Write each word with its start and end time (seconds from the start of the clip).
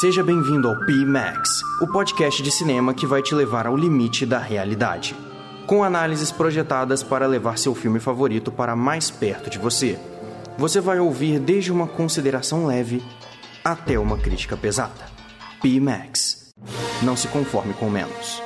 Seja 0.00 0.22
bem-vindo 0.22 0.68
ao 0.68 0.78
P-Max, 0.86 1.60
o 1.78 1.86
podcast 1.86 2.42
de 2.42 2.50
cinema 2.50 2.94
que 2.94 3.06
vai 3.06 3.20
te 3.20 3.34
levar 3.34 3.66
ao 3.66 3.76
limite 3.76 4.24
da 4.24 4.38
realidade. 4.38 5.14
Com 5.66 5.84
análises 5.84 6.32
projetadas 6.32 7.02
para 7.02 7.26
levar 7.26 7.58
seu 7.58 7.74
filme 7.74 8.00
favorito 8.00 8.50
para 8.50 8.74
mais 8.74 9.10
perto 9.10 9.50
de 9.50 9.58
você. 9.58 9.98
Você 10.56 10.80
vai 10.80 10.98
ouvir 10.98 11.38
desde 11.38 11.70
uma 11.70 11.86
consideração 11.86 12.64
leve 12.64 13.04
até 13.62 13.98
uma 13.98 14.16
crítica 14.16 14.56
pesada. 14.56 15.06
P-Max. 15.60 16.54
Não 17.02 17.14
se 17.14 17.28
conforme 17.28 17.74
com 17.74 17.90
menos. 17.90 18.41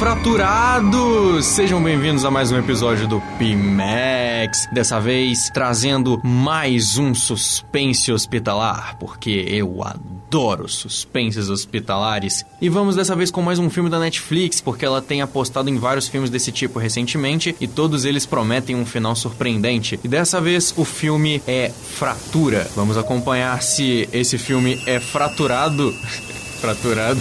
Fraturados! 0.00 1.44
Sejam 1.44 1.82
bem-vindos 1.82 2.24
a 2.24 2.30
mais 2.30 2.50
um 2.50 2.56
episódio 2.58 3.06
do 3.06 3.20
Pimax. 3.38 4.66
Dessa 4.72 4.98
vez 4.98 5.50
trazendo 5.52 6.18
mais 6.24 6.96
um 6.96 7.14
suspense 7.14 8.10
hospitalar, 8.10 8.96
porque 8.98 9.44
eu 9.46 9.84
adoro 9.84 10.66
suspenses 10.70 11.50
hospitalares. 11.50 12.46
E 12.62 12.70
vamos 12.70 12.96
dessa 12.96 13.14
vez 13.14 13.30
com 13.30 13.42
mais 13.42 13.58
um 13.58 13.68
filme 13.68 13.90
da 13.90 13.98
Netflix, 13.98 14.58
porque 14.58 14.86
ela 14.86 15.02
tem 15.02 15.20
apostado 15.20 15.68
em 15.68 15.76
vários 15.76 16.08
filmes 16.08 16.30
desse 16.30 16.50
tipo 16.50 16.78
recentemente 16.78 17.54
e 17.60 17.68
todos 17.68 18.06
eles 18.06 18.24
prometem 18.24 18.76
um 18.76 18.86
final 18.86 19.14
surpreendente. 19.14 20.00
E 20.02 20.08
dessa 20.08 20.40
vez 20.40 20.72
o 20.78 20.84
filme 20.86 21.42
é 21.46 21.70
Fratura. 21.70 22.66
Vamos 22.74 22.96
acompanhar 22.96 23.60
se 23.60 24.08
esse 24.14 24.38
filme 24.38 24.80
é 24.86 24.98
fraturado. 24.98 25.92
fraturado. 26.58 27.20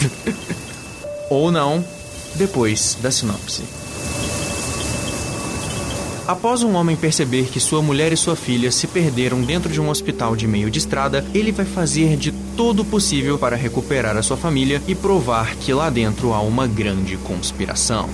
ou 1.29 1.51
não 1.51 1.98
depois 2.35 2.97
da 3.01 3.11
sinopse. 3.11 3.63
Após 6.29 6.61
um 6.61 6.75
homem 6.75 6.95
perceber 6.95 7.45
que 7.45 7.59
sua 7.59 7.81
mulher 7.81 8.13
e 8.13 8.17
sua 8.17 8.35
filha 8.35 8.71
se 8.71 8.85
perderam 8.85 9.41
dentro 9.41 9.71
de 9.71 9.81
um 9.81 9.89
hospital 9.89 10.35
de 10.35 10.45
meio 10.45 10.69
de 10.69 10.77
estrada, 10.77 11.25
ele 11.33 11.51
vai 11.51 11.65
fazer 11.65 12.15
de 12.15 12.31
todo 12.55 12.83
o 12.83 12.85
possível 12.85 13.39
para 13.39 13.55
recuperar 13.55 14.15
a 14.15 14.21
sua 14.21 14.37
família 14.37 14.79
e 14.87 14.93
provar 14.93 15.55
que 15.55 15.73
lá 15.73 15.89
dentro 15.89 16.31
há 16.31 16.41
uma 16.41 16.67
grande 16.67 17.17
conspiração. 17.17 18.07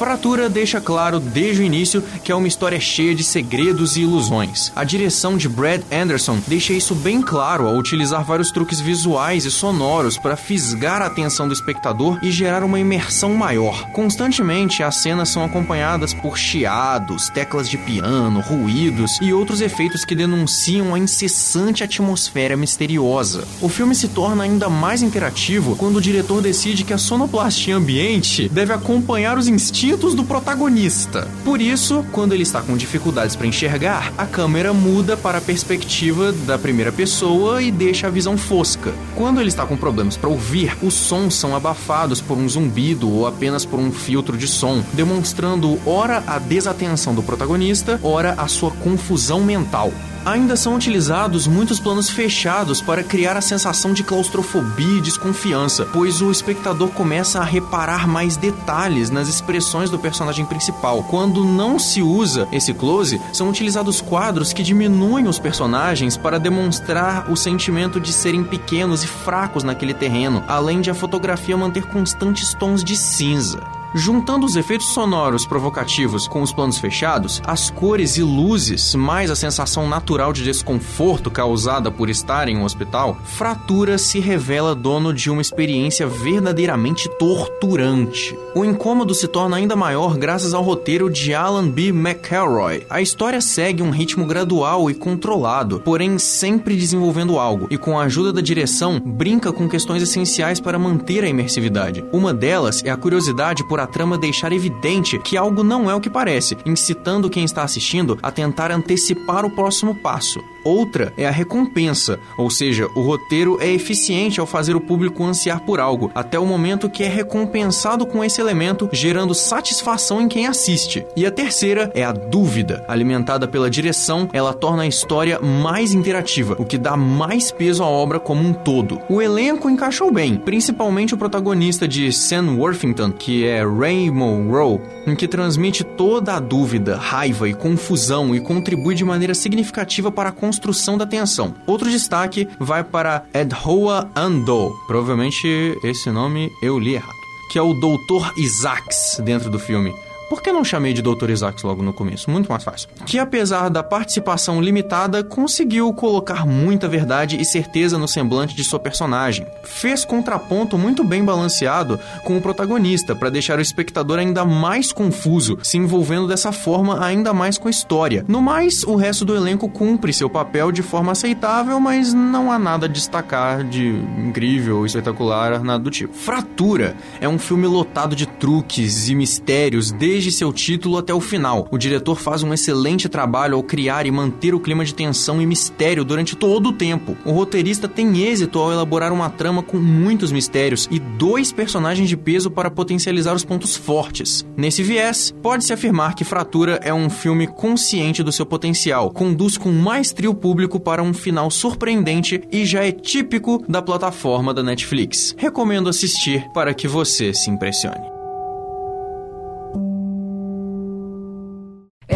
Fratura 0.00 0.48
deixa 0.48 0.80
claro 0.80 1.20
desde 1.20 1.62
o 1.62 1.64
início 1.64 2.02
que 2.24 2.32
é 2.32 2.34
uma 2.34 2.48
história 2.48 2.80
cheia 2.80 3.14
de 3.14 3.22
segredos 3.22 3.96
e 3.96 4.00
ilusões. 4.00 4.72
A 4.74 4.82
direção 4.82 5.36
de 5.36 5.48
Brad 5.48 5.82
Anderson 5.92 6.38
deixa 6.46 6.72
isso 6.72 6.94
bem 6.94 7.22
claro 7.22 7.66
ao 7.66 7.76
utilizar 7.76 8.24
vários 8.24 8.50
truques 8.50 8.80
visuais 8.80 9.44
e 9.44 9.50
sonoros 9.50 10.18
para 10.18 10.36
fisgar 10.36 11.02
a 11.02 11.06
atenção 11.06 11.46
do 11.46 11.54
espectador 11.54 12.18
e 12.22 12.30
gerar 12.30 12.62
uma 12.62 12.80
imersão 12.80 13.34
maior. 13.34 13.90
Constantemente, 13.92 14.82
as 14.82 14.96
cenas 14.96 15.28
são 15.28 15.44
acompanhadas 15.44 16.12
por 16.14 16.38
chiados, 16.38 17.28
teclas 17.28 17.68
de 17.68 17.78
piano, 17.78 18.40
ruídos 18.40 19.18
e 19.20 19.32
outros 19.32 19.60
efeitos 19.60 20.04
que 20.04 20.14
denunciam 20.14 20.94
a 20.94 20.98
incessante 20.98 21.84
atmosfera 21.84 22.56
misteriosa. 22.56 23.46
O 23.60 23.68
filme 23.68 23.94
se 23.94 24.08
torna 24.08 24.44
ainda 24.44 24.68
mais 24.68 25.02
interativo 25.02 25.76
quando 25.76 25.96
o 25.96 26.02
diretor 26.02 26.42
decide 26.42 26.84
que 26.84 26.92
a 26.92 26.98
sonoplastia 26.98 27.76
ambiente 27.76 28.48
deve 28.48 28.72
acompanhar 28.72 29.38
os 29.38 29.48
instintos 29.48 29.69
instintos 29.70 30.14
do 30.14 30.24
protagonista. 30.24 31.28
Por 31.44 31.60
isso, 31.60 32.04
quando 32.10 32.32
ele 32.32 32.42
está 32.42 32.60
com 32.60 32.76
dificuldades 32.76 33.36
para 33.36 33.46
enxergar, 33.46 34.12
a 34.18 34.26
câmera 34.26 34.72
muda 34.72 35.16
para 35.16 35.38
a 35.38 35.40
perspectiva 35.40 36.32
da 36.32 36.58
primeira 36.58 36.90
pessoa 36.90 37.62
e 37.62 37.70
deixa 37.70 38.08
a 38.08 38.10
visão 38.10 38.36
fosca. 38.36 38.92
Quando 39.14 39.40
ele 39.40 39.48
está 39.48 39.64
com 39.64 39.76
problemas 39.76 40.16
para 40.16 40.28
ouvir, 40.28 40.76
os 40.82 40.94
sons 40.94 41.34
são 41.34 41.54
abafados 41.54 42.20
por 42.20 42.36
um 42.36 42.48
zumbido 42.48 43.08
ou 43.08 43.26
apenas 43.26 43.64
por 43.64 43.78
um 43.78 43.92
filtro 43.92 44.36
de 44.36 44.48
som, 44.48 44.82
demonstrando 44.92 45.78
ora 45.86 46.22
a 46.26 46.38
desatenção 46.38 47.14
do 47.14 47.22
protagonista, 47.22 48.00
ora 48.02 48.34
a 48.36 48.48
sua 48.48 48.72
confusão 48.72 49.40
mental 49.42 49.92
ainda 50.24 50.56
são 50.56 50.74
utilizados 50.74 51.46
muitos 51.46 51.80
planos 51.80 52.10
fechados 52.10 52.80
para 52.80 53.02
criar 53.02 53.36
a 53.36 53.40
sensação 53.40 53.92
de 53.92 54.02
claustrofobia 54.02 54.98
e 54.98 55.00
desconfiança, 55.00 55.86
pois 55.92 56.20
o 56.20 56.30
espectador 56.30 56.88
começa 56.88 57.40
a 57.40 57.44
reparar 57.44 58.06
mais 58.06 58.36
detalhes 58.36 59.10
nas 59.10 59.28
expressões 59.28 59.90
do 59.90 59.98
personagem 59.98 60.44
principal. 60.44 61.02
Quando 61.04 61.44
não 61.44 61.78
se 61.78 62.02
usa 62.02 62.48
esse 62.52 62.74
close, 62.74 63.20
são 63.32 63.48
utilizados 63.48 64.00
quadros 64.00 64.52
que 64.52 64.62
diminuem 64.62 65.26
os 65.26 65.38
personagens 65.38 66.16
para 66.16 66.38
demonstrar 66.38 67.30
o 67.30 67.36
sentimento 67.36 68.00
de 68.00 68.12
serem 68.12 68.44
pequenos 68.44 69.02
e 69.04 69.06
fracos 69.06 69.64
naquele 69.64 69.94
terreno, 69.94 70.44
além 70.46 70.80
de 70.80 70.90
a 70.90 70.94
fotografia 70.94 71.56
manter 71.56 71.86
constantes 71.86 72.54
tons 72.54 72.84
de 72.84 72.96
cinza. 72.96 73.79
Juntando 73.92 74.46
os 74.46 74.54
efeitos 74.54 74.86
sonoros 74.88 75.44
provocativos 75.44 76.28
com 76.28 76.42
os 76.42 76.52
planos 76.52 76.78
fechados, 76.78 77.42
as 77.44 77.70
cores 77.70 78.16
e 78.16 78.22
luzes, 78.22 78.94
mais 78.94 79.32
a 79.32 79.36
sensação 79.36 79.88
natural 79.88 80.32
de 80.32 80.44
desconforto 80.44 81.28
causada 81.28 81.90
por 81.90 82.08
estar 82.08 82.48
em 82.48 82.56
um 82.56 82.62
hospital, 82.62 83.18
Fratura 83.24 83.98
se 83.98 84.20
revela 84.20 84.76
dono 84.76 85.12
de 85.12 85.28
uma 85.28 85.42
experiência 85.42 86.06
verdadeiramente 86.06 87.08
torturante. 87.18 88.38
O 88.54 88.64
incômodo 88.64 89.12
se 89.12 89.26
torna 89.26 89.56
ainda 89.56 89.74
maior 89.74 90.16
graças 90.16 90.54
ao 90.54 90.62
roteiro 90.62 91.10
de 91.10 91.34
Alan 91.34 91.68
B. 91.68 91.88
McElroy. 91.88 92.86
A 92.88 93.00
história 93.00 93.40
segue 93.40 93.82
um 93.82 93.90
ritmo 93.90 94.24
gradual 94.24 94.88
e 94.88 94.94
controlado, 94.94 95.80
porém 95.80 96.16
sempre 96.16 96.76
desenvolvendo 96.76 97.38
algo, 97.40 97.66
e 97.70 97.76
com 97.76 97.98
a 97.98 98.04
ajuda 98.04 98.32
da 98.32 98.40
direção, 98.40 99.00
brinca 99.00 99.52
com 99.52 99.68
questões 99.68 100.02
essenciais 100.02 100.60
para 100.60 100.78
manter 100.78 101.24
a 101.24 101.28
imersividade. 101.28 102.04
Uma 102.12 102.32
delas 102.32 102.82
é 102.84 102.90
a 102.90 102.96
curiosidade 102.96 103.66
por 103.66 103.79
a 103.80 103.86
trama 103.86 104.18
deixar 104.18 104.52
evidente 104.52 105.18
que 105.18 105.36
algo 105.36 105.64
não 105.64 105.90
é 105.90 105.94
o 105.94 106.00
que 106.00 106.10
parece, 106.10 106.56
incitando 106.64 107.30
quem 107.30 107.44
está 107.44 107.62
assistindo 107.62 108.18
a 108.22 108.30
tentar 108.30 108.70
antecipar 108.70 109.44
o 109.44 109.50
próximo 109.50 109.94
passo. 109.94 110.40
Outra 110.62 111.12
é 111.16 111.26
a 111.26 111.30
recompensa, 111.30 112.18
ou 112.36 112.50
seja, 112.50 112.86
o 112.94 113.00
roteiro 113.00 113.58
é 113.60 113.70
eficiente 113.70 114.40
ao 114.40 114.46
fazer 114.46 114.76
o 114.76 114.80
público 114.80 115.24
ansiar 115.24 115.60
por 115.60 115.80
algo, 115.80 116.10
até 116.14 116.38
o 116.38 116.44
momento 116.44 116.90
que 116.90 117.02
é 117.02 117.08
recompensado 117.08 118.04
com 118.06 118.22
esse 118.22 118.40
elemento, 118.40 118.88
gerando 118.92 119.34
satisfação 119.34 120.20
em 120.20 120.28
quem 120.28 120.46
assiste. 120.46 121.04
E 121.16 121.24
a 121.24 121.30
terceira 121.30 121.90
é 121.94 122.04
a 122.04 122.12
dúvida, 122.12 122.84
alimentada 122.88 123.48
pela 123.48 123.70
direção, 123.70 124.28
ela 124.32 124.52
torna 124.52 124.82
a 124.82 124.86
história 124.86 125.40
mais 125.40 125.94
interativa, 125.94 126.56
o 126.58 126.64
que 126.64 126.76
dá 126.76 126.96
mais 126.96 127.50
peso 127.50 127.82
à 127.82 127.86
obra 127.86 128.20
como 128.20 128.46
um 128.46 128.52
todo. 128.52 129.00
O 129.08 129.22
elenco 129.22 129.70
encaixou 129.70 130.12
bem, 130.12 130.36
principalmente 130.36 131.14
o 131.14 131.18
protagonista 131.18 131.88
de 131.88 132.12
Sam 132.12 132.56
Worthington, 132.56 133.12
que 133.12 133.46
é 133.46 133.64
Ray 133.78 134.10
Monroe, 134.10 134.80
em 135.06 135.14
que 135.14 135.28
transmite 135.28 135.84
toda 135.84 136.34
a 136.34 136.40
dúvida, 136.40 136.96
raiva 136.96 137.48
e 137.48 137.54
confusão 137.54 138.34
e 138.34 138.40
contribui 138.40 138.94
de 138.94 139.04
maneira 139.04 139.34
significativa 139.34 140.10
para 140.10 140.30
a 140.30 140.32
construção 140.32 140.96
da 140.96 141.06
tensão. 141.06 141.54
Outro 141.66 141.90
destaque 141.90 142.48
vai 142.58 142.82
para 142.82 143.24
Edhoa 143.32 144.10
Ando. 144.14 144.74
Provavelmente 144.86 145.76
esse 145.84 146.10
nome 146.10 146.50
eu 146.62 146.78
li 146.78 146.94
errado. 146.94 147.20
Que 147.50 147.58
é 147.58 147.62
o 147.62 147.74
Dr. 147.74 148.38
Isaacs 148.38 149.20
dentro 149.24 149.50
do 149.50 149.58
filme. 149.58 149.92
Por 150.30 150.40
que 150.40 150.52
não 150.52 150.64
chamei 150.64 150.92
de 150.92 151.02
Dr. 151.02 151.28
Isaacs 151.28 151.64
logo 151.64 151.82
no 151.82 151.92
começo? 151.92 152.30
Muito 152.30 152.48
mais 152.48 152.62
fácil. 152.62 152.88
Que 153.04 153.18
apesar 153.18 153.68
da 153.68 153.82
participação 153.82 154.62
limitada, 154.62 155.24
conseguiu 155.24 155.92
colocar 155.92 156.46
muita 156.46 156.86
verdade 156.86 157.36
e 157.40 157.44
certeza 157.44 157.98
no 157.98 158.06
semblante 158.06 158.54
de 158.54 158.62
sua 158.62 158.78
personagem. 158.78 159.44
Fez 159.64 160.04
contraponto 160.04 160.78
muito 160.78 161.02
bem 161.02 161.24
balanceado 161.24 161.98
com 162.22 162.36
o 162.36 162.40
protagonista 162.40 163.16
para 163.16 163.28
deixar 163.28 163.58
o 163.58 163.60
espectador 163.60 164.20
ainda 164.20 164.44
mais 164.44 164.92
confuso, 164.92 165.58
se 165.64 165.76
envolvendo 165.76 166.28
dessa 166.28 166.52
forma 166.52 167.04
ainda 167.04 167.34
mais 167.34 167.58
com 167.58 167.66
a 167.66 167.72
história. 167.72 168.24
No 168.28 168.40
mais, 168.40 168.84
o 168.84 168.94
resto 168.94 169.24
do 169.24 169.34
elenco 169.34 169.68
cumpre 169.68 170.12
seu 170.12 170.30
papel 170.30 170.70
de 170.70 170.80
forma 170.80 171.10
aceitável, 171.10 171.80
mas 171.80 172.14
não 172.14 172.52
há 172.52 172.58
nada 172.58 172.86
a 172.86 172.88
destacar 172.88 173.64
de 173.64 173.88
incrível, 174.16 174.86
espetacular, 174.86 175.64
nada 175.64 175.82
do 175.82 175.90
tipo. 175.90 176.14
Fratura 176.14 176.94
é 177.20 177.28
um 177.28 177.36
filme 177.36 177.66
lotado 177.66 178.14
de 178.14 178.26
truques 178.26 179.08
e 179.08 179.14
mistérios 179.16 179.90
desde 179.90 180.19
desde 180.20 180.32
seu 180.32 180.52
título 180.52 180.98
até 180.98 181.14
o 181.14 181.20
final. 181.20 181.66
O 181.70 181.78
diretor 181.78 182.20
faz 182.20 182.42
um 182.42 182.52
excelente 182.52 183.08
trabalho 183.08 183.56
ao 183.56 183.62
criar 183.62 184.04
e 184.04 184.10
manter 184.10 184.54
o 184.54 184.60
clima 184.60 184.84
de 184.84 184.94
tensão 184.94 185.40
e 185.40 185.46
mistério 185.46 186.04
durante 186.04 186.36
todo 186.36 186.68
o 186.68 186.72
tempo. 186.74 187.16
O 187.24 187.32
roteirista 187.32 187.88
tem 187.88 188.22
êxito 188.22 188.58
ao 188.58 188.70
elaborar 188.70 189.14
uma 189.14 189.30
trama 189.30 189.62
com 189.62 189.78
muitos 189.78 190.30
mistérios 190.30 190.86
e 190.90 190.98
dois 190.98 191.52
personagens 191.52 192.06
de 192.06 192.18
peso 192.18 192.50
para 192.50 192.70
potencializar 192.70 193.34
os 193.34 193.46
pontos 193.46 193.74
fortes. 193.74 194.44
Nesse 194.54 194.82
viés, 194.82 195.34
pode-se 195.42 195.72
afirmar 195.72 196.14
que 196.14 196.22
Fratura 196.22 196.78
é 196.82 196.92
um 196.92 197.08
filme 197.08 197.46
consciente 197.46 198.22
do 198.22 198.30
seu 198.30 198.44
potencial, 198.44 199.10
conduz 199.10 199.56
com 199.56 199.72
maestria 199.72 200.30
o 200.30 200.34
público 200.34 200.78
para 200.78 201.02
um 201.02 201.14
final 201.14 201.50
surpreendente 201.50 202.42
e 202.52 202.66
já 202.66 202.84
é 202.84 202.92
típico 202.92 203.64
da 203.66 203.80
plataforma 203.80 204.52
da 204.52 204.62
Netflix. 204.62 205.34
Recomendo 205.38 205.88
assistir 205.88 206.46
para 206.52 206.74
que 206.74 206.86
você 206.86 207.32
se 207.32 207.48
impressione. 207.48 208.09